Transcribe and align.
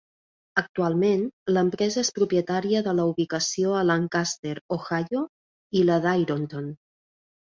Actualment, 0.59 1.25
l'empresa 1.57 1.99
és 2.05 2.09
propietària 2.15 2.81
de 2.87 2.95
la 2.99 3.05
ubicació 3.11 3.75
a 3.81 3.81
Lancaster, 3.89 4.55
Ohio 4.77 5.21
i 5.81 5.85
la 5.91 5.99
d'Ironton. 6.07 6.73